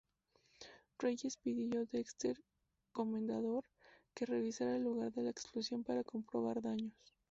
[0.97, 2.35] Reyes pidió Dexter
[2.91, 3.65] Comendador
[4.15, 6.97] que revisara el lugar de la explosión para comprobar daños.